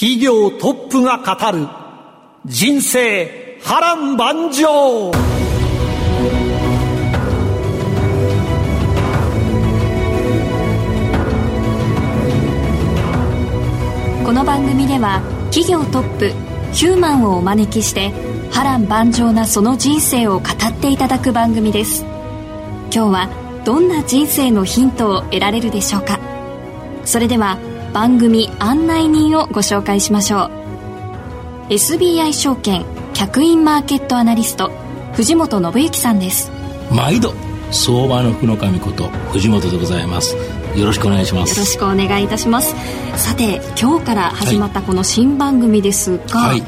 [0.00, 1.66] 企業トップが語る
[2.46, 5.10] 人生波乱万丈。
[14.24, 16.32] この番組では企業トップ
[16.72, 18.12] ヒューマンをお招きして
[18.52, 22.04] 波乱万丈なその人生を語っていただく番組です。
[22.92, 26.20] 今日はどんな人生のヒントを得られるでしょうか。
[27.04, 27.58] それでは
[27.92, 30.50] 番組案内人をご紹介しましょ
[31.68, 31.72] う。
[31.72, 34.70] SBI 証券客員マーケットアナリスト
[35.14, 36.50] 藤本信之さんです。
[36.90, 37.32] 毎度
[37.70, 40.36] 相場の福の神こと藤本でございます。
[40.76, 41.58] よろしくお願いします。
[41.58, 42.74] よろしくお願いいたします。
[43.16, 46.62] さて今日から始まったこの新番組ですが、はい、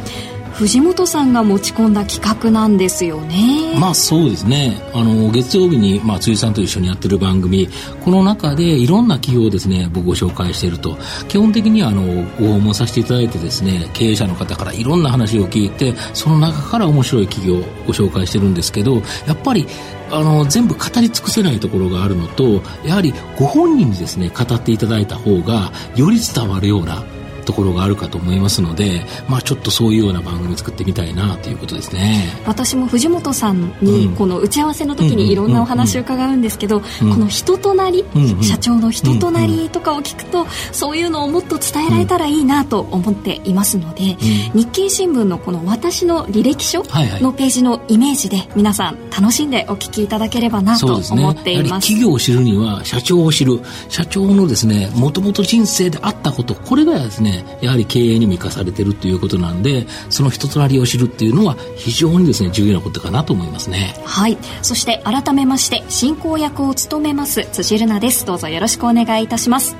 [0.52, 3.78] 藤本さんが持ち込んだ企画なんですよね。
[3.78, 4.80] まあそうですね。
[4.92, 7.68] あの月曜日に、まあ、辻さんと一緒にやってる番組
[8.04, 10.98] この中でいろんな企業をですね僕ご紹介していると。
[11.28, 19.66] 基本的にはあのご訪問させていただいてですね経営者の方からいろんな話を聞いてその中から面白い企業をご紹介してるんですけどやっぱり
[20.10, 27.04] あの全部語り尽くせないところがあるのとやはりご本人にですね語っていただいた方がより伝わるような
[27.50, 32.38] ところがあるかと思いますので、まあ、ちょっとそういうような番組作ってみたいなということですね。
[32.46, 38.04] 私も藤本さんにこの打ち合わせの時にいろんなお話を伺うんですけど、この人となり、
[38.40, 44.16] 社長の人となりとかを聞くと、そういうのをもっと伝えられたらいいなと思っていますので、
[44.54, 53.60] 日経新聞のこの私の履歴書のページのイメージで皆さん楽しんでお聞きいただければなと思っています、ね、企業を知るには社長を知る。
[53.88, 63.94] 社長のですねもともと人生であったことこれがですねやはり経営にも生かされてるということなんでその人となりを知るっていうのは非常にですね重要なことかなと思いますね。
[64.04, 64.38] はい。
[64.62, 68.24] そして改めまして進行役を務めます辻るなです。
[68.24, 69.76] どうぞよろしくお願いいたします。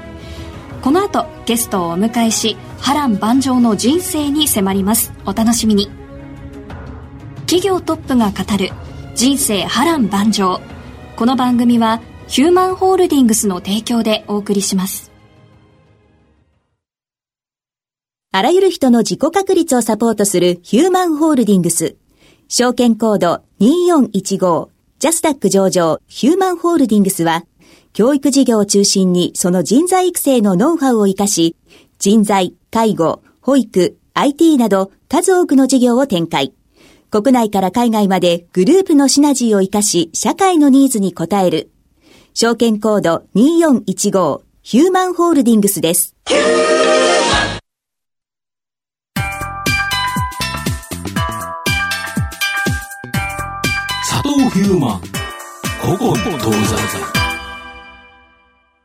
[0.83, 5.13] この後ゲストをお迎えし波乱万丈の人生に迫ります。
[5.27, 5.91] お楽しみに。
[7.41, 8.71] 企業トップが語る
[9.15, 10.61] 人生波乱万丈。
[11.17, 15.10] この番組はヒューマンホールディングスの提供でお送りします。
[18.33, 21.97] あらゆる人の自己確立をサポートするヒューマンホールディングス。
[22.47, 24.69] 証券コード2415
[25.01, 27.45] ジャスタック上場ヒューマンホールディングスは、
[27.93, 31.57] 教育事業を中心にその人材育成のノウハウを活かし、
[31.99, 36.53] 人材、介護、保育、IT など数多くの事業を展開。
[37.11, 41.73] 国内から海外までグループのシナジーを活かし、社会のニーズに応える。
[42.35, 46.15] 証券コード2415ヒューマンホールディングスです。
[54.61, 54.99] ヒューマン
[55.81, 56.99] 古今東西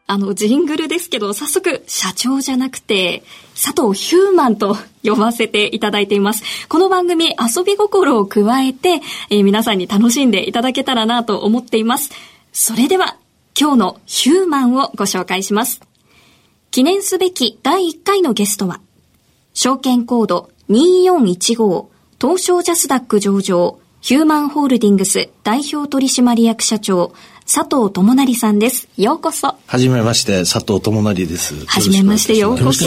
[0.08, 3.24] あの、ジングルですけど、早速、社長じゃなくて、
[3.62, 6.44] 佐藤ヒューマンと呼ばせていただいています。
[6.70, 12.10] この番組、遊び心を加えて、えー、皆さんに楽しんでいただけたらなと思っています。
[12.54, 13.18] それでは、
[13.60, 15.82] 今日のヒューマンをご紹介します。
[16.72, 18.80] 記念すべき第1回のゲストは、
[19.54, 21.88] 証券コード2415
[22.22, 27.12] 東証ジャスダック上場ヒューマンホールディングス代表取締役社長、
[27.48, 28.90] 佐藤智成さんです。
[28.98, 29.56] ようこそ。
[29.68, 31.66] はじめまして、佐藤智成です。
[31.68, 32.86] はじめまして、ようこそ。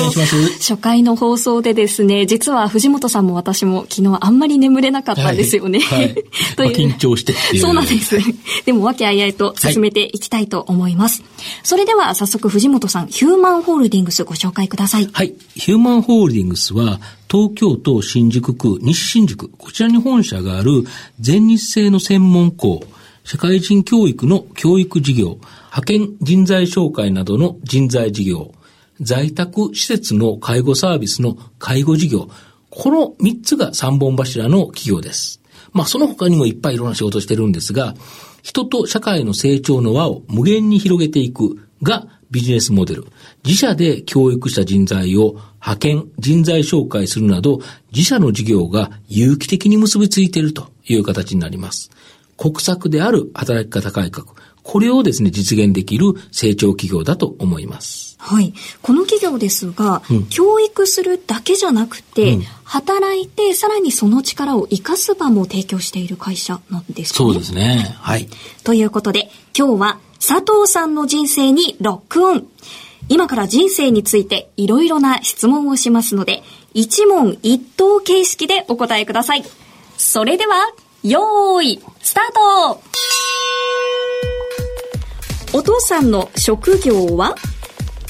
[0.59, 5.79] 初回の放送でですね、実は藤本さんも私も昨日あんまり眠れなかったんですよね。
[5.79, 5.99] はい。
[6.01, 6.15] はい、
[6.57, 8.19] という、緊張してそうなんです。
[8.67, 11.23] でも、和気あいあいと進めていきたいと思います。
[11.23, 11.31] はい、
[11.63, 15.09] それでは、早速藤本さん、ヒューマンホールディングスご紹介ください。
[15.13, 15.35] はい。
[15.55, 16.99] ヒューマンホールディングスは、
[17.31, 20.85] 東京都新宿区西新宿、こちらに本社がある
[21.21, 22.83] 全日制の専門校、
[23.29, 28.55] 社会人教育の教育事業、派遣人材紹介などの人材事業、
[29.03, 32.31] 在宅施設の介護サービスの介護事業、
[32.71, 35.43] この3つが3本柱の企業です。
[35.75, 37.95] まあその他にもいっぱいいろんな仕事をしてるんですが、
[38.43, 43.09] 人と社会の成長の輪を無限に広げていくがビジネスモデル。
[43.45, 47.61] 自社で教育した人材を派遣、人材紹介するなど、
[47.93, 51.91] 自社の事業が有機的に結びついているという形になります。
[52.39, 54.29] 国策である働き方改革。
[54.63, 58.17] これをですね、実現できる成長企業だと思います。
[58.19, 58.53] はい。
[58.83, 67.31] この企業ですが、うん教育するだけじゃなくて、うん働いてさらにその力を活かす場も提供している会社なんですかね。
[67.31, 67.97] そうですね。
[67.99, 68.29] はい。
[68.63, 72.47] ということで、今日は佐藤さんの人生にロックオン。
[73.09, 76.43] 今から人生についていろいろな質問をしますので、
[76.75, 79.45] 一問一答形式でお答えください。
[79.97, 80.57] それでは、
[81.03, 82.25] よーい、スター
[85.53, 87.35] トお父さんの職業は？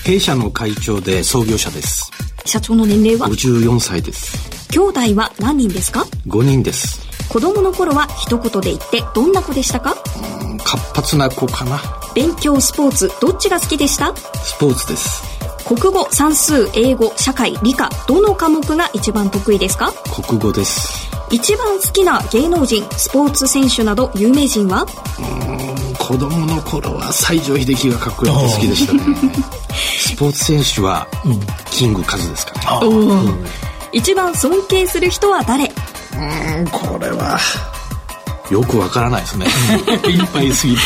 [0.05, 2.13] 弊社の会長で創業者です。
[2.45, 4.71] 社長の年齢は？54歳です。
[4.71, 7.01] 兄弟は何人ですか？5人です。
[7.29, 9.97] 子供の頃は一言で言ってどんな子でしたか？
[10.45, 11.81] うん活発な子かな。
[12.15, 14.15] 勉強、スポーツ、どっちが好きでした？
[14.15, 15.25] スポーツです。
[15.67, 19.93] 国語、算数、英語、社会、理科、どの科目が一番得意ですか？
[20.25, 21.09] 国語です。
[21.31, 24.87] 一番好きな芸能人、スポーツ選手など有名人は？
[25.99, 29.01] 子供の頃は西城秀樹がかっこよくて好きでしたね。
[29.75, 31.07] スポーツ選手は、
[31.71, 32.87] キングカズですかね。
[33.93, 35.65] 一番尊敬する人は誰？
[35.65, 35.69] う
[36.63, 37.39] ん、これは、
[38.51, 39.47] よくわからないですね。
[40.09, 40.81] いっぱいすぎて。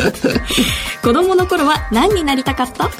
[1.04, 2.90] 子供の頃は何になりたかった？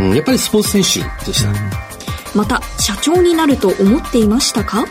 [0.00, 1.50] うん、やっぱりスポーツ選手でした。
[2.34, 4.86] また、社長になると思っていましたか？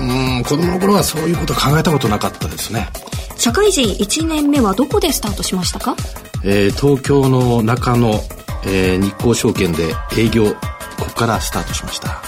[0.00, 2.88] うん、子供の頃はそういうこと考えたことなかったですね。
[3.36, 5.96] 社会人1年目はどこでスタートしましたか？
[6.44, 8.20] えー東京の中野、
[8.64, 10.56] えー日興証券で営業、こ
[11.00, 12.20] こからスタートしました。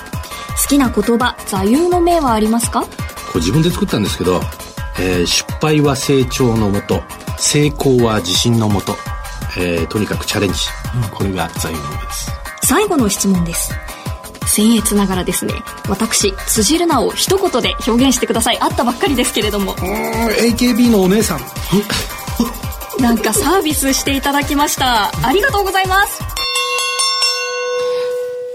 [0.63, 2.83] 好きな言葉、座右の銘はありますか？
[2.83, 2.89] こ
[3.35, 4.41] れ自分で作ったんですけど、
[4.99, 7.03] えー失敗は成長のもと、
[7.39, 8.97] 成功は自信のもと、
[9.57, 10.59] えーとにかくチャレンジ。
[11.13, 12.31] これが座右の銘です。
[12.65, 13.73] 最後の質問です。
[14.51, 15.55] 僭越ながらですね、
[15.89, 18.59] 私、辻るなを一言で表現してください。
[18.61, 19.75] あったばっかりですけれども。
[19.77, 21.41] AKB のお姉さん。
[23.01, 25.11] なんかサービスしていただきました。
[25.23, 26.21] ありがとうございます。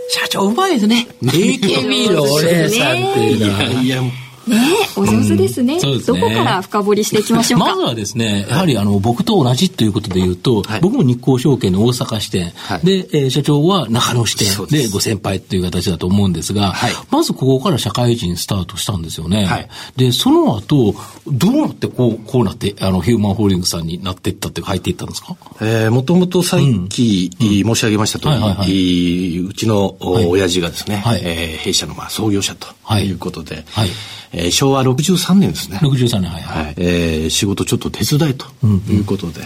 [0.09, 1.07] 社長うまいですね。
[1.23, 3.63] AKB のお姉さんっていうのは。
[3.81, 4.01] いや、
[4.47, 5.79] ねえ、お上手ですね。
[5.83, 6.03] うんね。
[6.05, 7.65] どこから深掘りしていきましょうか？
[7.67, 10.81] まずはですね、やはりあの、僕と同じということで言うと、はい。
[10.81, 12.85] 僕も日興証券の大阪支店、はい。
[12.85, 14.65] で、えー社長は中野支店。
[14.67, 16.91] でご先輩っていう形だと思うんですが、はい。
[17.11, 19.45] まずここから社会人スタートしたんですよね。
[19.45, 19.69] はい。
[19.97, 20.95] で、その後、
[21.27, 25.35] どうなってこう、こうなって、あの、ヒューマンホールディングスさんになっていったって入っていったんですか？
[25.61, 29.37] えー、もともとさっき、申し上げました通り、はいはいはい。
[29.39, 30.25] うちの、おはい。
[30.27, 31.21] 親父がですね、はい。
[31.23, 33.89] えー弊社のまあ創業者とはいいうことで、はい
[34.33, 35.79] えー昭和63年ですね。
[35.81, 36.65] 63年、はいはい。
[36.65, 38.45] はい、えー仕事ちょっと手伝いと
[38.91, 39.41] いうことで、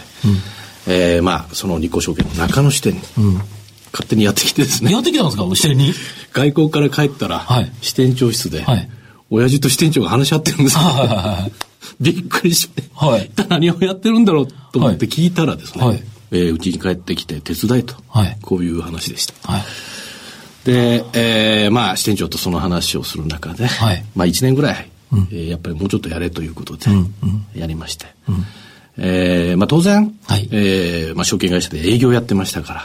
[0.87, 2.99] えーまあ、その日興証券の中野支店に、
[3.91, 5.93] 勝手にやってきてですねや、ってきたんですか支店に？
[6.33, 8.89] 外交から帰ったら、はい支店長室で、はい
[9.31, 10.81] 親父と支店長が話し合ってるんですよ。
[10.81, 11.51] はいはいはい。
[12.01, 19.33] びっくりして、はい一体何をやってるんだろうと思ってはい聞いたらですね、はいえーうちに帰ってきて手伝いと、はいこういう話でした。
[19.51, 19.61] はい。
[20.71, 24.03] で、えーまあ支店長とその話をする中で、はい。
[24.15, 26.85] まあ1年ぐらい、えーやっぱりもうちょっとやれということで、
[27.55, 28.05] やりまして、
[28.97, 30.47] えーまあ当然、はい。
[30.51, 32.83] えーまあ証券会社で営業やってましたから、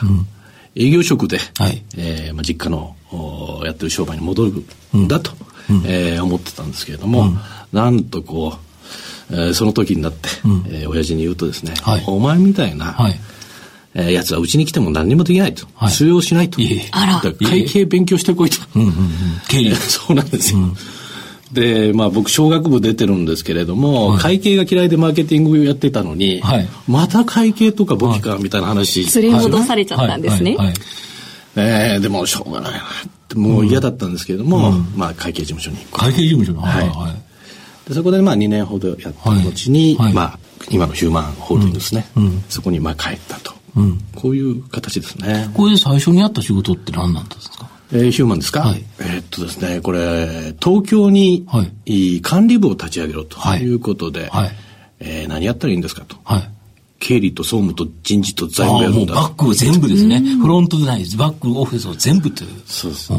[0.76, 1.82] 営業職で、はい。
[1.96, 5.32] えーまあ実家のおやってる商売に戻るんだと、
[5.86, 7.32] えー思ってたんですけれども、
[7.72, 8.58] なんとこ
[9.30, 10.28] う、えーその時になって、
[10.70, 12.04] えー親父に言うとですね、はい。
[12.06, 13.14] お前みたいな、はい。
[13.94, 15.66] えーやつはうちに来ても何にもできないと。
[15.74, 16.60] はい通用しないと。
[16.92, 18.58] あらだから会計勉強してこいと。
[18.74, 18.96] うんうんうん。
[19.48, 19.74] 経理。
[19.76, 20.58] そうなんですよ。
[21.52, 29.04] で、まあ僕、小学部出てるんですけれども、会計が嫌いでマーケティングやってたのに、はいまた会計とか簿記かみたいな話。
[29.20, 30.56] 連れ戻されちゃったんですね。
[30.56, 30.74] はいはいはい
[31.56, 32.82] えーでもしょうがないなっ
[33.28, 36.00] て、もう嫌だったんですけれども、まあ会計事務所に行く。
[36.00, 36.62] 会計事務所の。
[36.62, 37.88] はいはいはい。
[37.88, 40.38] でそこでまあ2年ほどやった後に、はいはいまあ
[40.70, 43.54] 今のヒューマンホールディングスね、うんそこにまあ帰ったと。
[43.76, 45.50] うんこういう形ですね。
[45.54, 47.68] これで最初にやった仕事って何なんですか？
[47.92, 54.50] えーヒューマンですか、はいえーっとですね、これ、東京に、はいい管理部を立ち上げろとはいいうことで、はい
[55.00, 56.16] えー何やったらいいんですかと？
[56.24, 56.50] はい。
[57.00, 60.20] 経理と総務と人事と財ああ、務やるんバック全部ですね。
[60.40, 61.18] フロントでないです。
[61.18, 62.50] バック、オフィスを全部という。
[62.64, 63.12] そうです。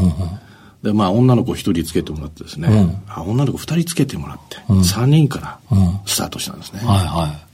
[0.81, 6.79] で、まあ、女の子一人つけてもらってですね、うんあ女の子二人つけてもらって、三人からうんスタートしたんですね。
[6.79, 7.45] はいは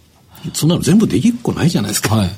[0.53, 2.09] そんなの全部できっこないじゃないですい。
[2.09, 2.15] か。
[2.15, 2.29] はい。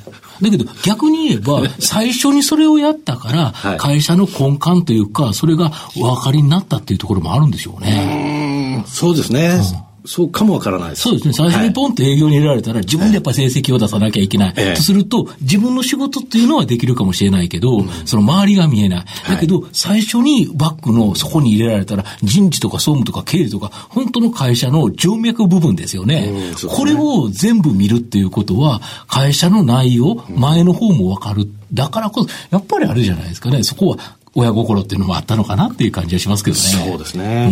[0.43, 8.83] だけど逆に言えば、 最初にそれをやったから、はい会社の根幹というか、それがお分かりになったっていうところもあるんでしょうね。
[8.85, 9.61] うんそうですね。
[10.05, 11.03] そうかもわからないです。
[11.03, 11.33] そうですね。
[11.33, 14.53] 最初にポンって営業に入れられたら、自分でやっぱ成績を出さなきゃいけない。
[14.57, 19.05] ええとすると、自分の仕事っていうのはできるかもしれないけど、その周りが見えない。
[19.27, 26.29] だけど、最初にバックのそこに入れられたら、人事とか総務とか経理とか、本当の会社の静脈部分ですよね。
[26.29, 31.47] うんねこれを全部見るっていうことは、会社の内容、前の方もわかる。
[31.73, 33.63] だからこそ、やっぱりあるじゃないですかね。
[33.63, 33.97] そこは
[34.35, 36.61] 親心っていうのもあったのかなっていう感じがしますけどね。
[36.61, 37.51] そうですね。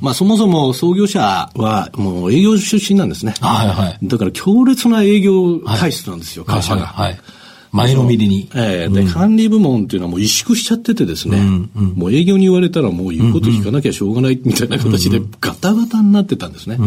[0.00, 3.34] まあそもそも創業者はもう営業出身なんですね。
[3.40, 3.98] はいはい。
[4.02, 6.86] だから強烈な営業体質なんですよ、会社が。
[6.86, 7.20] はいはい。
[7.72, 8.50] 前のめりに。
[8.54, 11.38] ええで、管理部門っていうのはもう萎縮しちゃっててですね、
[11.74, 16.78] もう営業に言われたらもう言うこと聞かなきゃしょうがないみたいな形でガタガタになってたんですね。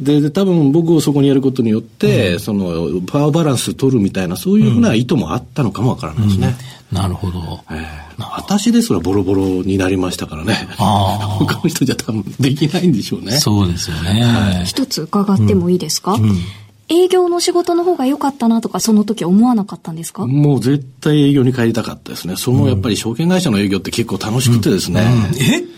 [0.00, 6.56] でで多分僕をそこにやることによって、そのパワーバランス取るみたいなそういうふうな意図もあったのかもわからないですね。
[6.90, 7.60] なるほど。
[7.70, 10.68] ええ私ですらボロボロになりましたからね。
[10.78, 13.32] ああ 他の人じゃ多分できないんでしょうね。
[13.32, 14.62] そうですよね。
[14.66, 16.16] 一つ伺ってもいいですか、
[16.90, 22.34] 営業の仕事の方が良かったなとか、その時思わなかったんですか、もう絶対営業に帰りたかったですね。
[22.36, 25.02] そのやっぱり証券会社の営業って結構楽しくてですね。
[25.40, 25.70] え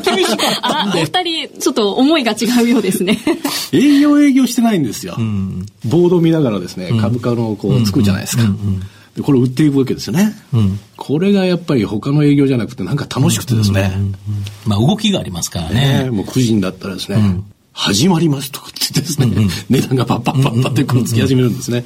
[0.00, 1.02] 厳しかったあ、んで。
[1.02, 3.18] お二人、ちょっと思いが違うようですね。
[3.72, 5.16] 営業営業してないんですよ。
[5.84, 8.42] ボード見ながらですね、株価のこうつくじゃないですか。
[9.14, 10.34] でこれ売っていくわけですよね。
[10.96, 13.92] これがやっぱり他の営業じゃなくてなんか楽しくてですね。
[14.66, 16.10] まあ動きがありますからねね。
[16.10, 17.16] もう9時になったらですね、
[17.76, 21.84] 始まりますとかって言ってですね、値段がパッパッパッパってこうつき始めるんですね。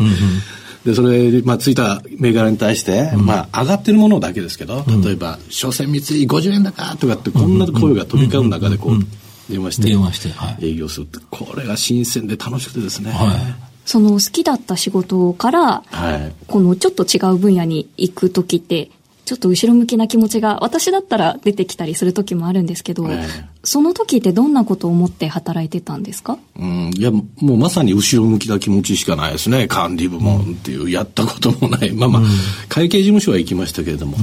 [0.85, 13.11] で、それで、まあ、ついた銘柄に対して、まあ、上がってるものだけですけど、例えば、商船三井50円だかとかって、こんな声が飛び交う中で、こう、電話して、電話してはい営業するって、これが新鮮で楽しくてですね。
[13.11, 13.39] はい。
[13.85, 16.33] その好きだった仕事から、はい。
[16.47, 18.91] このちょっと違う分野に行く時って、
[19.25, 26.39] ちょっと後ろ向きな気持ちが私だったら出てきたりする時もあるんですけど、ええその時ってどんなことを思って働いてたんですか？
[26.59, 29.69] うん、いや、もうまさに後ろ向きな気持ちしかないですね。
[29.69, 31.93] 管理部門っていう、やったこともない。
[31.93, 32.23] まあまあ、
[32.69, 34.17] 会計事務所は行きましたけれども、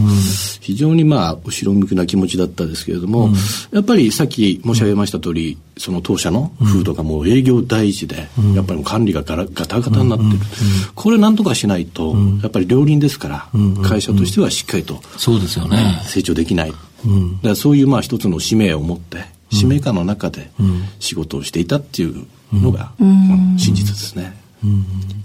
[0.60, 3.30] 非常にまあ、後ろ向きな気持ちだったですけれども、
[3.72, 10.30] やっぱりさっき申し上げました通り、その当社の風土がもう営業第一で、やっぱり管理がガラガタガタになってる。
[10.96, 13.50] これなんとかしないと、やっぱり両輪ですから、
[13.84, 16.02] 会社としてはしっかりとそうですよね。
[16.06, 16.74] 成長できない。
[17.04, 20.50] だからそういうまあ一つの使命を持って、使命感の中で
[21.00, 24.36] 仕事をしていたっていうのが、まあ真実ですね。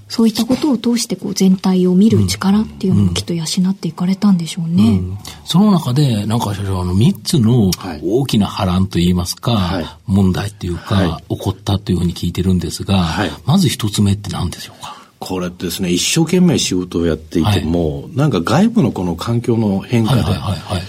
[0.08, 5.00] そういったことを通してこう全体を見る力っていうのもきっと養っていかれたんでしょうね。
[5.46, 8.00] その中で、なんか社長、あの、三つのはい。
[8.04, 9.86] 大きな波乱といいますか、はい。
[10.06, 13.30] 問題っていうか、は起こったというふうに聞いてるんですが、はい。
[13.46, 14.96] まず一つ目って何でしょうか？
[15.18, 20.82] これってですね、一生懸命仕事をやっていても、なんか外部のこの環境の変化で、はいはいはいはい。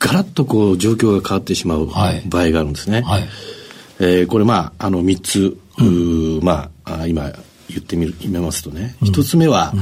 [0.00, 3.02] ガラッとこう状況が変わってしまうはい場合があるんですね。
[3.02, 3.28] はい。
[4.00, 7.30] えーこれまあ、あの、三つ、うーまあ、あ今
[7.68, 9.74] 言ってみる、みますとね、一、つ目は、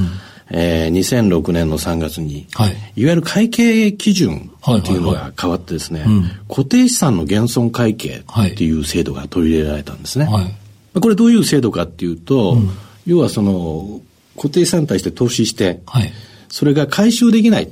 [0.51, 6.05] えー2006年の3月に、はいい、わゆる会計基準っていうのが変わってですね、
[6.49, 10.25] 固定資産の減損会計っていう制度が取り入れられたんですね。
[10.25, 10.99] はい。
[10.99, 12.57] これどういう制度かっていうと、
[13.05, 14.01] 要はその、
[14.35, 16.11] 固定資産に対して投資して、はい。
[16.49, 17.67] それが回収できない、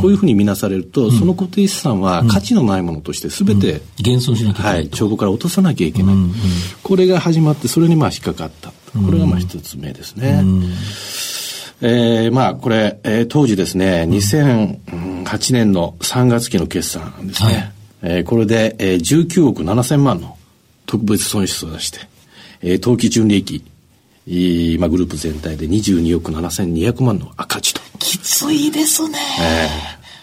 [0.00, 4.88] こういうふうに見なされると、その固定資産は価値のないものとして全て、減損しなきゃいけなはい。
[4.88, 6.16] 帳簿から落とさなきゃいけない。
[6.82, 8.70] これが始まって、それにまあ引っかかった。
[8.70, 10.42] これがまあ一つ目ですね。
[11.82, 17.48] えーまあこれ、えー当時ですね、2008年の3月期の決算ですね。
[17.48, 20.36] はいえーこれで、えー19億7千万の
[20.86, 21.98] 特別損失を出して、
[22.62, 23.62] えー当期純利益、
[24.26, 27.80] いいまあ、グループ全体で22億7200万の赤字と。
[27.98, 29.18] きついですね。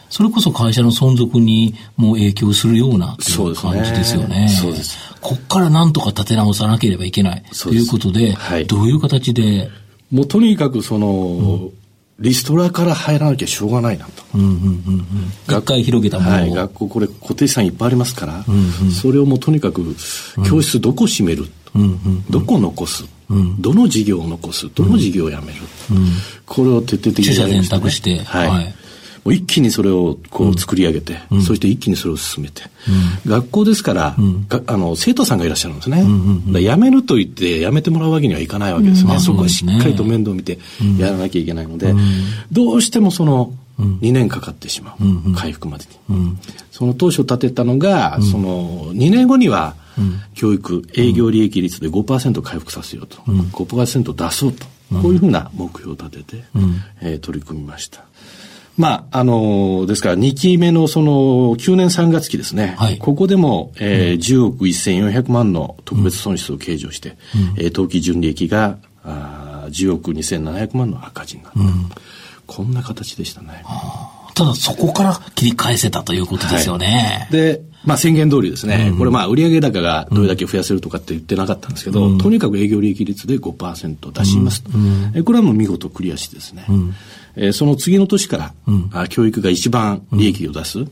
[0.10, 3.18] それこそ会社の存続にも影響するような
[3.56, 4.50] 感じですよね。
[4.50, 4.98] そうです。
[5.22, 7.44] こっからなんとか立て直さなければいけない。
[7.64, 8.68] ということで、はい。
[8.68, 9.70] どういう形で、
[10.12, 11.72] もうとにかくその、
[12.20, 14.12] リストラから入らなきゃしょうがないなと。
[15.48, 18.46] 一回広げたものを、はい、学校これ固定資産いっぱいありますから、
[19.02, 19.96] それをもうとにかく
[20.46, 21.48] 教室どこ閉める、
[22.30, 23.06] どこ残す、
[23.60, 25.60] どの事業を残す、どの事業をやめる、
[26.46, 27.36] これを徹底的にね。
[27.36, 28.48] 取捨選択してはい。
[28.50, 28.76] はい。
[29.24, 32.64] もう一気にそれをこう作り上げて、そして一気にそれを進めて、
[33.26, 34.16] 学校ですから、
[34.50, 36.04] があの生徒さんがいらっしゃるんですね、
[36.48, 40.60] だから辞めると言って辞めてもらうわけにはいかないわけですね、まあそこはしっかりと面倒を見て
[41.00, 41.94] やらなきゃいけないので、
[42.52, 46.36] どうしてもその2年かかってしまう、回復までに。
[46.72, 49.76] その当初立てたのが、その2年後には、
[50.34, 54.66] 教育、営業利益率で5%回復させようと、5%出そうと、
[55.02, 56.44] こういうふうな目標を立てて、
[57.02, 58.04] えー取り組みました。
[58.76, 61.12] まあ、あの、ですから2期目のその
[61.58, 62.74] 9年3月期ですね。
[62.78, 62.98] はい。
[62.98, 67.18] ここでも、えー10億1400万の特別損失を計上して、
[67.58, 71.60] えー当期純利益があー10億2700万の赤字になった。
[72.48, 73.64] こんな形でしたね。
[74.36, 77.28] ただそこから切り返せたということですよね。
[77.32, 84.64] で、まあ宣言通りですね、これまあ売上高がどれだけ増やせるとかって言ってなかったんですけど、とにかく営業利益率で5%出します。
[84.64, 84.72] と。
[85.16, 86.66] えこれはもう見事クリアしてですね、
[87.36, 88.54] えーその次の年から、
[88.94, 90.88] あ教育が一番利益を出す、う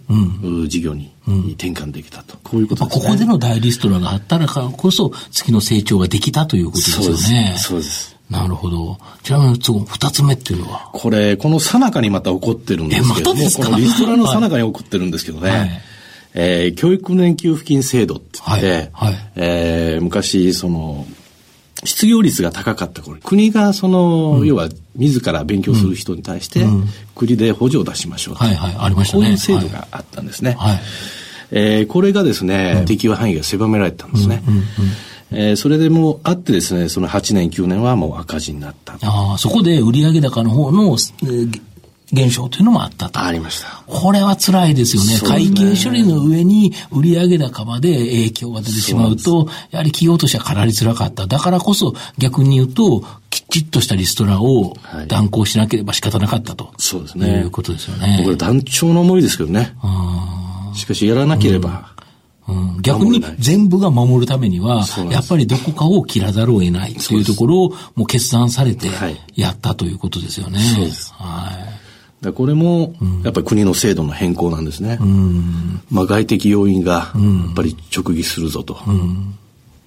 [0.68, 1.12] 事業に
[1.54, 2.38] 転換できたと。
[2.44, 3.06] こういうことですね。
[3.06, 7.56] ここでの大リストラがあったらからこそ次の成長ができたということですよね。
[7.58, 8.18] そうです。
[8.30, 8.98] なるほど。
[9.24, 10.90] ちなみに、その二つ目っていうのは？
[10.94, 15.70] これ、この最中にまた起こってるんですけども、えまこのリストラの最中に起こってるんですけどね、はい
[16.34, 21.06] えー教育年給付金制度って言って、はいはいえー昔、その、
[21.84, 26.66] 失業率が高かった頃、国がその、要は、自ら勉強する人に対して、
[27.16, 30.56] 国で補助を出しましょうとはいはいありましたねこういう制度があったんですね。
[30.60, 30.80] はい。
[31.52, 34.44] えーこれがですね、適用範囲が狭められたんですね。
[35.32, 38.94] えーそれでもうあってですね、その8年、9年はもう赤字になった。
[39.02, 41.62] ああ、そこで売上高の方の、えー
[42.14, 43.24] 減少というのもあったと。
[43.24, 43.84] ありました。
[43.88, 45.14] これは辛いですよね。
[45.14, 51.28] ね会計処理の上に売上高まで影響が出てしまうと、やはり企業としてはかなり辛かった。
[51.28, 56.74] だからこそ逆に言うと、きちっとしたリストラをはい断行しなければ仕方なかったと。
[56.78, 57.42] そうですね。
[57.42, 58.22] いうことですよね。
[58.24, 59.74] これ団長の思いですけどね。
[59.82, 62.02] あしかしやらなければ、ー
[62.52, 70.60] うん逆に全部が守るためにはやっぱりどこかを切らざるを得ないというところをもう決断されてはいやったということですよね。
[70.60, 71.81] そうですはい。
[72.22, 75.00] だこれも、やっぱり国の制度の変更なんですね。
[75.90, 78.78] まあ外的要因が、やっぱり直撃するぞと。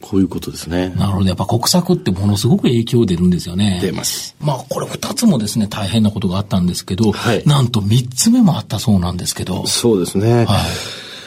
[0.01, 0.91] こういうことですね。
[0.91, 1.29] なるほど。
[1.29, 3.79] やっぱ国策ってものすごく影響出るんですよね。
[3.81, 4.37] 出ます。
[4.39, 10.45] まあこれ二つもですね、大変なことがあったんですけど、はいなんと三つ目もあったそうなんですけど、そうですね。
[10.45, 10.47] はい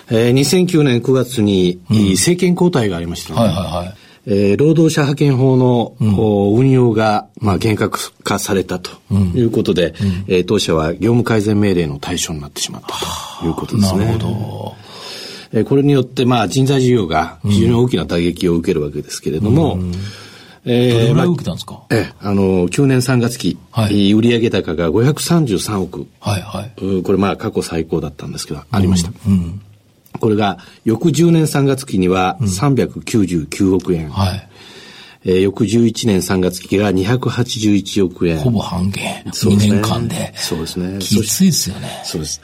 [0.10, 3.40] えー2009年9月に、政権交代がありましたね。
[3.40, 4.07] はいはいはい。
[4.30, 8.92] えー労働者派遣法の、お運用が、まあ、厳格化されたと
[9.34, 9.94] いうことで、
[10.28, 12.94] えー当社は業務改善命令の対象になってしまった
[13.40, 14.06] ということですね。
[14.06, 14.76] なるほど。
[15.54, 19.80] えーこれによって、まあ、人材需要が非常に大きな打撃を受けるわけですけれども、
[20.66, 24.10] えーどれぐらいまあ受けたんですか、ええあの、9年3月期、はい。
[24.10, 26.74] えー売上高が533億、はいはい。
[26.84, 29.12] うこれまあ過去最高だったんですけど、ありました。
[30.20, 34.50] これが、翌10年3月期には399億円、はい。
[35.26, 38.38] えー翌11年3月期が281億円。
[38.38, 39.24] ほぼ半減。
[39.26, 40.34] 2そうですね年間で。
[40.38, 41.00] そうですね。
[41.00, 42.02] きついですよね。
[42.06, 42.40] そうです。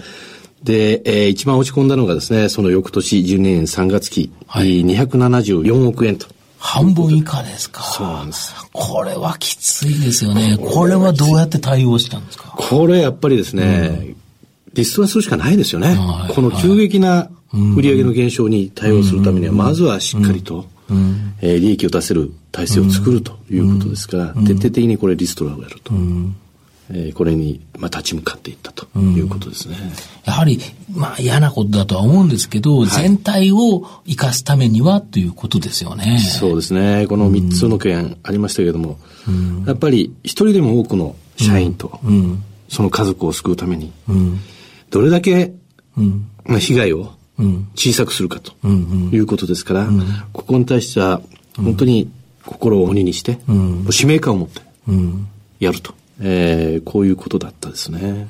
[0.63, 6.27] で、えー一番落ち込んだのがですね、その翌年12年3月期、はい274億円と。
[6.57, 7.83] 半分以下ですか。
[7.83, 8.53] そうなんです。
[8.73, 10.57] これはきついですよね。
[10.59, 12.53] これはどうやって対応したんですか？
[12.57, 14.15] これやっぱりですね、
[14.73, 15.95] リストラするしかないですよね。
[15.95, 20.65] はいこの急激な売上の減少に対応するためには、まずはしっかりと、
[21.41, 25.93] えー利益を出せる体制を作るということですから、徹底的にこれリストラをやると。
[26.89, 29.77] えーこれに、まあ、立ち向かっていったということですね。
[30.25, 30.59] やはり、
[30.93, 36.19] まあ嫌なことだとは思うんですけど、全体を生かすためにはということですよね。
[36.19, 37.07] そうですね。
[37.07, 38.99] この3つの件ありましたけれども、
[39.65, 41.99] やっぱり一人でも多くの社員と、
[42.67, 43.91] その家族を救うために、
[44.89, 45.53] どれだけ、
[46.45, 47.13] まあ、被害を
[47.75, 49.87] 小さくするかということですから、
[50.33, 51.21] ここに対しては
[51.55, 52.09] 本当に
[52.45, 53.39] 心を鬼にして、
[53.91, 54.61] 使命感を持って
[55.59, 58.27] やると、えーこういうことだったですね。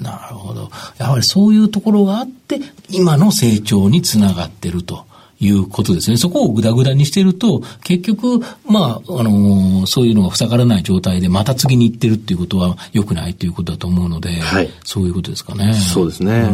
[0.00, 0.70] なるほど。
[0.98, 2.60] やはりそういうところがあって、
[2.90, 5.04] 今の成長につながってると。
[5.40, 6.16] いうことですね。
[6.16, 15.74] そこをグダグダにしてると、結局、まあ、あのーそういうのが塞がらない状態で、また次に行ってるっていうことは良くないということだと思うので、はいそういうことですかね。
[15.74, 16.48] そうですね。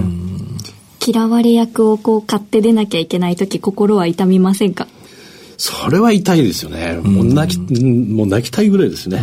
[1.04, 4.86] 嫌われ役をこう買って出なきゃいけない時心は痛みませんか？
[5.56, 6.94] それは痛いですよね。
[7.02, 9.22] もう泣き、うんもう泣きたいぐらいですね。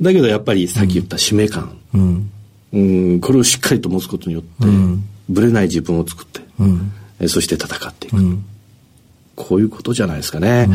[0.00, 3.20] だけどやっぱりさっき言った使命感、うん。
[3.20, 4.66] これをしっかりと持つことによって、
[5.28, 6.42] ぶれない自分を作って、
[7.20, 8.16] えそして戦っていく、
[9.34, 10.66] こういうことじゃないですかね。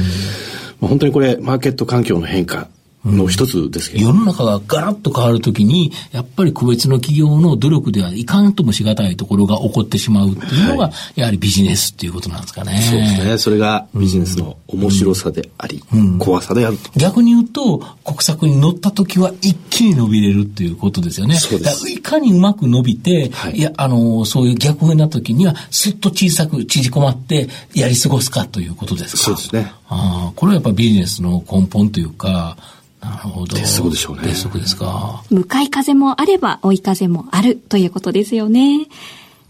[0.79, 2.67] まあ本当にこれ、マーケット環境の変化
[3.05, 12.79] の一つですけど、世の中がガラッと変わるときに、やっぱり個別の企業の努力ではいかんともしがたいところが起こってしまうっていうのが、やはりビジネスっていうことなんですかね。
[12.81, 13.37] そうですね。
[13.37, 15.83] それがビジネスの面白さであり、
[16.19, 16.91] 怖さであると。
[16.97, 21.35] 逆に言うと、国策に乗った時は一気に伸びれるっていうことですよね。
[21.35, 29.23] そうですいかにうまく伸びて、はいい、や、あの、そういう逆風な時には、すっと小さく縮こまってやり過ごすかということですか。
[29.23, 29.71] そうですね。
[29.87, 32.57] ああ、これはやっぱビジネスの根本というか、
[33.01, 33.55] なるほど。
[33.55, 35.23] 鉄則でしょうね鉄則ですか。
[35.29, 38.87] 向かい風もあれば追い風もあるということですよね。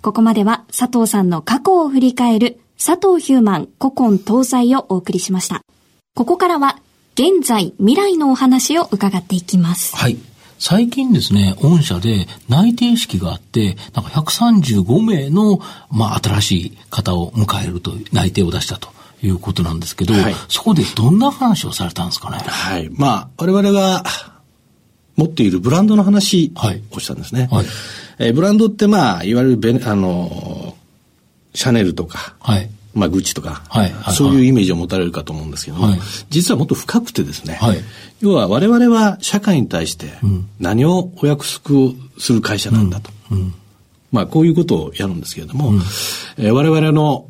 [0.02, 5.62] ここまでは佐藤さんの過去を振り返る佐藤ヒューマン古今東西をお送りしました。
[6.16, 6.80] ここからは
[7.14, 9.96] 現在未来のお話を伺っていきます。
[9.96, 10.18] はい。
[10.58, 15.60] 最近ですね、御社で内定式があって、なんか135名の、
[15.90, 18.90] まあ、新しい方を迎えるという内定を出したと
[19.24, 20.36] いうことなんですけど、はい。
[20.50, 22.38] そこでどんな話をされたんですかね？
[22.40, 22.90] はい。
[22.92, 24.04] まあ、我々が
[25.16, 26.82] 持っているブランドの話はい。
[26.92, 27.48] をしたんですね。
[27.52, 27.66] はい。
[28.20, 30.76] えーブランドってまあ、いわゆるベネ、あの、
[31.54, 32.70] シャネルとか、はい。
[32.94, 33.92] まあ、グッチとか、はい。
[33.92, 34.14] はい。
[34.16, 36.00] そういうイメージを持たれるかと思うんですけども、はい。
[36.30, 37.78] 実はもっと深くてですね、はい。
[38.20, 40.12] 要は我々は社会に対して
[40.60, 43.12] 何をお約束をする会社なんだと。
[44.12, 45.74] まあ、こういうことをやるんですけれども、
[46.38, 47.28] えー我々の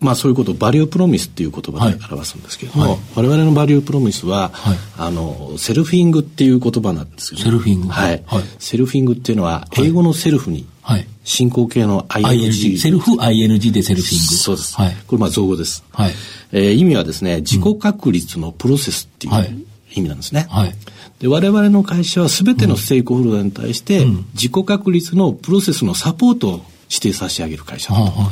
[0.00, 8.22] まあそういうことを value promise っていう言葉で表すんですけれども、はい我々の value promise は、はいあの、セルフィングっていう言葉なんですけど、セルフィングはい。
[8.26, 11.06] はいセルフィングっていうのは、英語の self に、はい。
[11.24, 12.48] 進行形の ING。
[12.48, 12.78] ING。
[12.78, 14.34] セルフ ING でセルフィング。
[14.34, 14.74] そうです。
[14.76, 14.96] はい。
[15.06, 15.84] これまあ造語です。
[15.92, 16.12] はい。
[16.52, 19.54] えー意味はですね、自己確立のプロセスっていうはい
[19.92, 20.46] 意味なんですね。
[20.50, 20.74] はい。
[21.18, 28.04] で我々の会社は全てのステークホルダーに対して、自己確立のプロセスのサポートを指定差し上げる会社だと。
[28.04, 28.30] はいはいは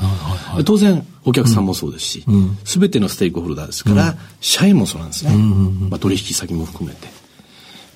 [0.52, 0.64] いはい。
[0.64, 2.24] 当然、お客さんもそうですし、
[2.64, 5.32] すべ、てのステークホルダーですから、社員もそうなんですね。
[5.88, 7.08] まあ、取引先も含めて、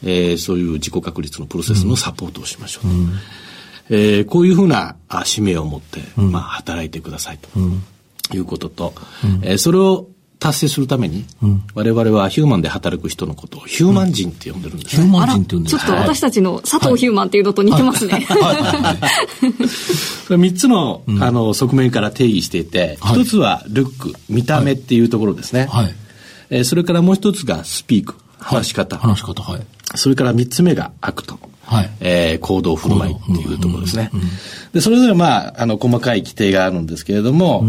[0.04, 2.88] えーそういう自己確立のプロセスのサポートをしましょうと。
[3.90, 8.94] えーこういうふうなあ使命を持って、まあ、働いてくださいということと、
[9.42, 10.08] えーそれを
[10.42, 11.24] 達成するために、
[11.74, 15.04] 我々はヒューマンで働く人のことをヒューマン人って呼んでるんですね。
[15.04, 18.26] ヒューマン人って言うんですちょっと私たちの佐藤ヒューマンっていうのと似てますね。
[18.28, 18.42] はい。
[18.42, 18.62] はい。
[18.72, 18.96] はい。
[18.98, 19.04] こ
[20.30, 23.20] れ3つの,、あの側面から定義していて、はい。
[23.22, 25.68] 一つはルック、見た目っていうところですね。
[25.70, 25.94] はい。
[26.50, 28.98] えーそれからもう一つがスピーク、話し方。
[28.98, 29.60] 話し方、はい。
[29.94, 31.38] それから三つ目がアクト。
[31.64, 31.90] はい。
[32.00, 34.10] えー行動振る舞いっていうところですね。
[34.72, 37.64] で、それぞれまあ、あの、細かい規定があるんですけれども、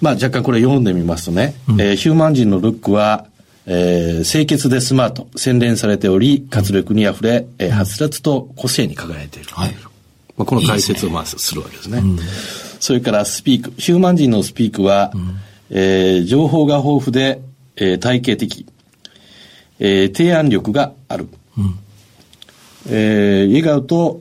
[0.00, 3.26] まあ、若干これ読んでみますとね、えーヒューマン人のルックは、
[3.66, 9.48] えー清潔でスマート、洗練されており、活力にあふれ、えーはつらつと個性に輝いている。
[9.52, 9.74] はい。
[10.36, 12.02] まあ、この解説をまあするわけですね。
[12.78, 13.72] それからスピーク。
[13.78, 15.12] ヒューマン人のスピークは、
[15.70, 17.40] えー情報が豊富で、
[17.76, 18.66] えー体系的、
[19.78, 21.28] えー提案力がある。
[22.88, 24.20] えー笑顔と、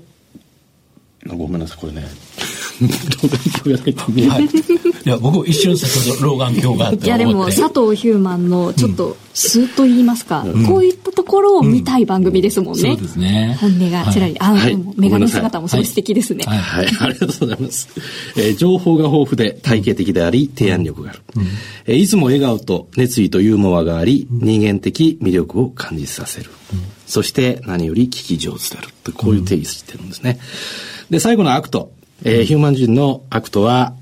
[1.29, 2.05] あごめんなさい、これね。
[2.81, 4.47] 老眼鏡がないと見えなはいい。
[4.47, 4.51] い
[5.05, 12.81] や、僕一瞬先ほど老眼鏡があっていやでも佐藤ヒューマンのちょっと素と言いますか、こういったところを見たい番組ですもんね。
[12.81, 13.57] そうですね。
[13.59, 16.43] 本音がちらり、あ、はいでもメガネ姿もすごい素敵ですね。
[16.45, 17.89] はいはい、ありがとうございます。
[18.37, 21.21] えー情報が豊富で体系的であり、提案力がある。
[21.85, 26.49] えーいつも笑顔と熱意とユーモアがあり、人間的魅力を感じさせる。
[27.05, 28.87] そして何より聞き上手である。
[29.03, 30.39] とこういう定義してるんですね。
[31.09, 31.91] で、最後のアクト。
[32.23, 33.93] えーヒューマン人のアクトは、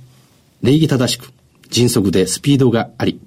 [0.61, 1.31] 礼儀正しく、
[1.69, 3.19] 迅速でスピードがあり、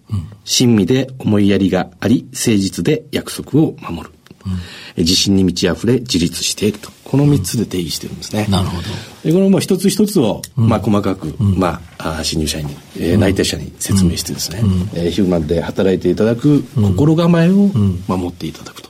[0.44, 4.14] 親身で思いやりがあり、誠実で約束を守る。
[4.46, 4.56] えー
[4.98, 6.90] 自信に満ち溢れ、自立していると。
[7.04, 8.46] この三つで定義してるんですね。
[8.48, 8.82] なるほど。
[9.24, 14.62] でこのもう一つ一つを、まあ、細かく、まあ、あ新入社員に、えー内定者に説明してですね、
[14.94, 17.68] えーヒューマンで働いていただく心構えを
[18.08, 18.88] 守っていただくと、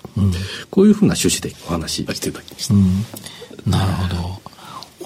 [0.71, 2.75] こういうふうな趣旨でお話ししていただきました。
[3.71, 4.46] なるほど。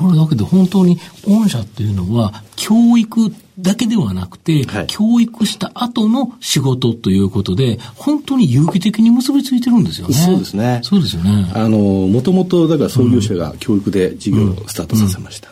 [0.01, 10.15] これだけで本当に御社っていうのは教育だけではなくて、はい教育した後の仕事ということで、本当に有機的に結びついてるんですよね。
[10.15, 11.51] そうですねそうですよね。
[11.55, 15.51] あの、もともと、だから創業者が教育で事業をスタートさせました。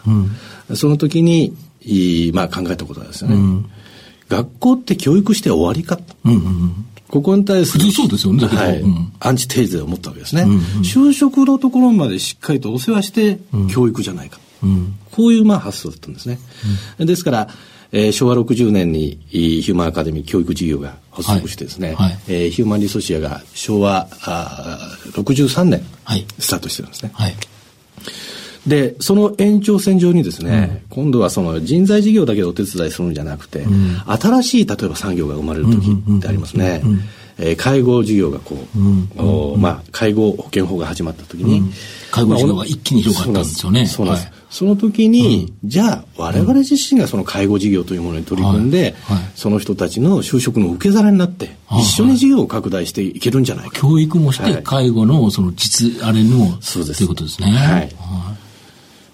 [0.75, 1.53] その時に、
[2.33, 3.37] まあ考えたことはですね、
[4.29, 5.99] 学校って教育して終わりか。
[6.25, 6.87] うんうんうん。
[7.09, 7.91] ここに対する。
[7.91, 8.81] そうですよねはい。
[8.81, 10.45] うんアンチテーゼを持ったわけですね。
[10.83, 13.39] 就職のところまでしっかりとお世話して、
[13.73, 14.39] 教育じゃないか。
[15.11, 16.39] こういうまあ発想だったんですね。
[16.99, 17.49] ですから、
[17.91, 27.11] えー昭和60年にヒューマンアカデミー教育事業が発足してですね、はいはいえーヒューマンリソシアが昭和あー63年はいスタートしてるんですね。
[27.15, 27.35] はい。
[28.67, 33.65] で、その延長線上にですね、今度はその人材事業だけでお手伝いするんじゃなくて、
[34.07, 36.83] 新しい例えば産業が生まれる時ってありますね。
[36.85, 37.01] えー
[37.57, 38.57] 介護事業がこ
[39.17, 41.73] う、おまあ、介護保険法が始まった時に、
[42.11, 43.87] 介護事業が一気に広がったんですよね。
[43.87, 44.27] そうなんです。
[44.27, 49.31] はいその時に、じゃあ、我々自身がその介護事業というものに取り組んで、はいはい。
[49.37, 51.83] その人たちの就職の受け皿になって、はい。
[51.83, 53.79] 一緒に事業を拡大していけるんじゃないか。
[53.79, 54.63] 教育もして、はい。
[54.63, 56.99] 介護のその実、あれの、そうです。
[56.99, 57.51] ということですね。
[57.51, 57.95] はい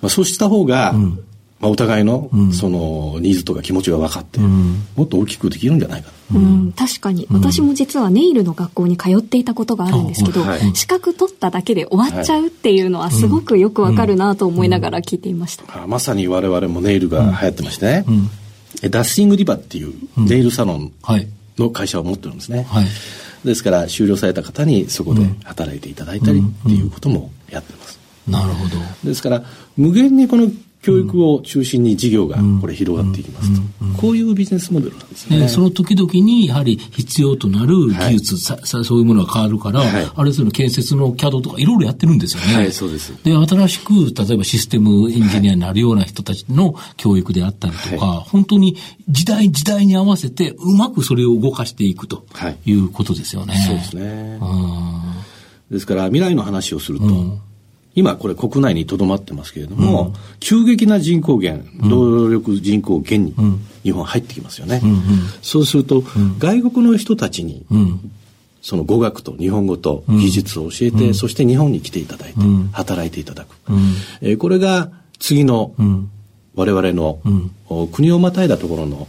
[0.04, 1.16] まあ、そうした方が、ま
[1.60, 18.04] まあ、お互いの、そのニーズとか気持ちが分かって、もっと大きくできるんじゃないかうん、確かに、私も実はネイルの学校に通っていたことがあるんですけど、はい、資格取っただけで終わっちゃうっていうのはすごくよくわかるなと思いながら聞いていました、まさに我々もネイルが流行ってましてね、
[18.90, 20.92] ダッシングリバっていうネイルサロン
[21.58, 22.86] の会社を持ってるんですね、はい、
[23.44, 28.76] ですから終了された方にそこで働いていただいたりっていうこともやってます、なるほど。
[29.02, 29.42] ですから
[29.76, 30.50] 無限にこの
[30.84, 33.62] 教育を中心に事業がこれ広がっていきますと、
[33.98, 35.48] こういうビジネスモデルなんですね。
[35.48, 42.54] その時々にやはり必要となる技術、はい、そういうものが変わるから、はい、あれその建設の CAD とかいろいろやってるんですよね。
[42.54, 43.14] はい、そうです。
[43.24, 48.76] で、新しく、例えばシステムエンジニアになるような人たちの教育であったりとか、はい、本当に
[49.08, 52.26] 時代時代に合わせてうまくそれを動かしていくと
[52.66, 52.72] い。
[52.72, 53.54] うことですよね。
[53.66, 54.38] そうですね。
[55.70, 57.40] ですから未来の話をすると、うん
[57.94, 63.34] 今これ国内にとどまってますけれども、うん、急激な人口減、労働力人口減に
[63.82, 64.80] 日本入ってきますよね。
[64.82, 64.98] うんうん、
[65.42, 66.02] そうすると、
[66.38, 67.64] 外国の人たちに、
[68.62, 72.40] その語学と日本語と技術を教えて、そして日本に来ていただいて、
[72.72, 73.54] 働いていただく。
[74.20, 75.74] えー、これが次の
[76.56, 77.20] 我々の、
[77.92, 79.08] 国をまたいだところの、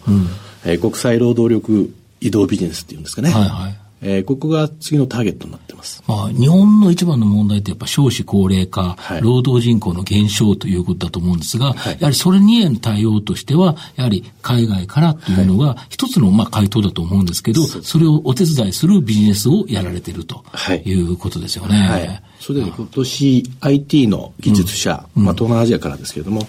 [0.63, 3.32] えー、国際労働力移動ビジネスっていうんですかね。
[3.32, 6.03] はいはいえー、ここが次のターゲットになってます。
[6.08, 20.43] まあ、日本の一番の問題ってやっぱ少子高齢化、はい、労働人口の減少ということだと思うんですが、はい、やはりそれにへの対応としては、やはり海外からというのが一つのまあ回答だと思うんですけど、はい、それをお手伝いするビジネスをやられていると
[20.84, 21.05] い。
[21.05, 21.77] うことですよね。
[21.77, 22.23] はい。
[22.39, 26.41] それで今年 IT の技術者、うん、まあ東南アジアからですけれども、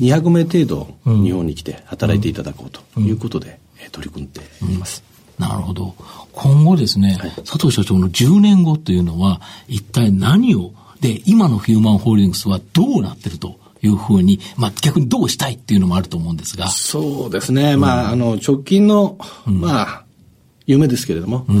[0.00, 5.02] うん、200名程度日本に来て働いていただこうということで、うん、取り組んでいます。
[5.38, 5.94] なるほど。
[6.32, 16.68] 今後ですね、はい、佐藤社長の10年後というのは、一体何を、で、今のヒューマンホールディングスはどうなってるというふうに、まあ逆にどうしたいっていうのもあると思うんですが。
[16.68, 17.74] そうですね。
[17.74, 20.04] うん、まあ、あの、直近の、うん、まあ、
[20.66, 21.56] 夢ですけれども、うん、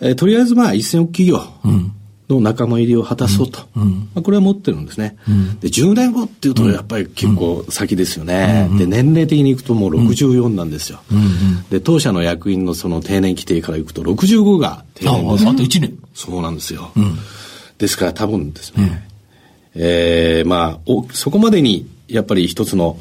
[0.00, 1.92] えー、とりあえずまあ、一線億企業、うん
[2.28, 11.00] の仲間入りを果たそうと、うん、まあ、これは持ってるんですね、うん、で10年後っていうとやっぱり結構先ですよね、うん、で年齢的にいくともう64なんですよ、
[11.70, 15.98] で当社の役員のその定年規定からいくと65が定年ですああと1年。
[16.14, 16.92] そうなんですよ、
[17.78, 19.08] ですから多分ですね、
[19.74, 22.98] うん、えー、まあおそこまでにやっぱり一つの、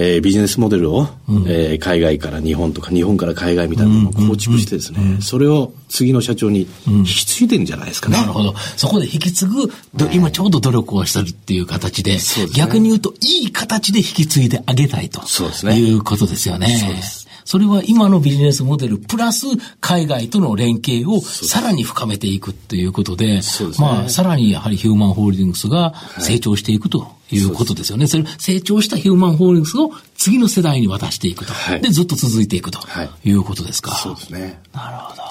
[0.00, 8.16] えー、ビジネスモデルを、うん、えー、海外から日本とか日本から海外みたいなのを構築してですね、うんうん、それを次の社長に引き継いでんじゃないですかね。
[8.16, 8.54] なるほど。
[8.76, 9.72] そこで引き継ぐ、
[10.12, 12.22] 今ちょうど努力をしてるっていう形で、でね、
[12.54, 15.76] 逆に言うといい形で引き継いであげたいとそうですね。
[15.76, 16.68] いうことですよね。
[16.78, 17.17] そうです。
[17.48, 19.46] それは今のビジネスモデルプラス
[19.80, 23.40] 海外との連携をさらに深めていくということで、でね、
[23.78, 28.06] まあさらにやはりヒューマンホールディングスが成長していくということですよね。
[28.06, 31.54] それ成長したヒューマンホールディングスを次の世代に渡していくと。
[31.54, 32.80] はい、で、ずっと続いていくと
[33.24, 33.92] いうことですか。
[33.92, 34.60] そうですね。
[34.74, 35.22] なるほど。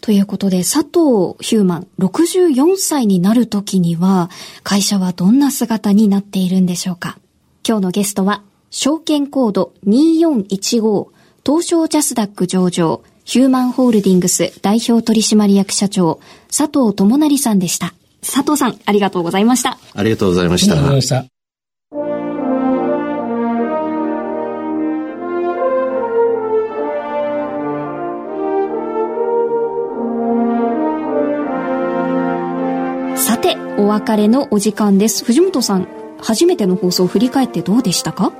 [0.00, 4.30] ということで、佐藤ヒューマン64歳になるときには、
[4.62, 7.18] 会社はどんな姿になっているんでしょうか。
[7.68, 11.15] 今日のゲストは、証券コード2415
[11.46, 17.94] 東証ジャスダック上場、ヒューマンホールディングス代表取締役社長、佐藤智成さんでした。
[18.20, 19.78] 佐藤さん、ありがとうございました。
[19.94, 20.72] ありがとうございました。
[20.72, 21.30] ありがとうございまし
[33.14, 33.20] た。
[33.22, 35.24] さて、お別れのお時間です。
[35.24, 35.86] 藤本さん、
[36.18, 38.32] 初めての放送を振り返ってどうでしたか？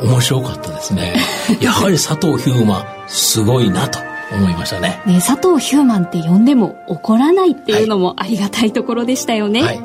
[0.00, 1.14] 面白かったですね。
[1.60, 3.98] やはり佐藤ヒューマン、すごいなと
[4.32, 5.00] 思いましたね。
[5.06, 9.62] ね佐藤ヒューマンって呼んでも怒らないっていうのもありがたいところでしたよね。
[9.62, 9.80] はい、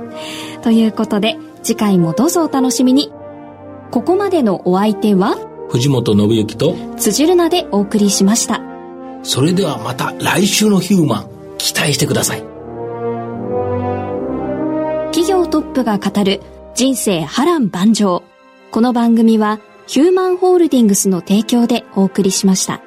[0.63, 3.11] ということで、次回もどうぞお楽しみに。
[3.91, 5.37] ここまでのお相手は、
[5.69, 8.61] 藤本信之と辻るなでお送りしました。
[9.23, 11.25] それではまた来週のヒューマン、
[11.57, 12.43] 期待してください。
[15.11, 16.41] 企業トップが語る
[16.73, 18.23] 人生波乱万丈。
[18.71, 19.59] この番組は
[19.91, 22.81] ヒューマンホールディングスの提供でお送りしました。